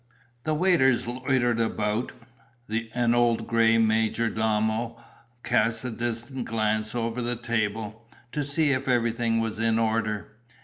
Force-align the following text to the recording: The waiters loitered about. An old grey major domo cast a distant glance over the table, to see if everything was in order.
The 0.45 0.55
waiters 0.55 1.05
loitered 1.05 1.59
about. 1.59 2.11
An 2.95 3.13
old 3.13 3.45
grey 3.45 3.77
major 3.77 4.31
domo 4.31 4.99
cast 5.43 5.83
a 5.83 5.91
distant 5.91 6.45
glance 6.45 6.95
over 6.95 7.21
the 7.21 7.35
table, 7.35 8.07
to 8.31 8.43
see 8.43 8.71
if 8.71 8.87
everything 8.87 9.39
was 9.41 9.59
in 9.59 9.77
order. 9.77 10.31